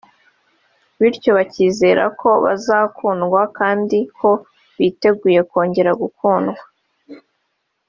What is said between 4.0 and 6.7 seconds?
ko biteguye kongera gukundwa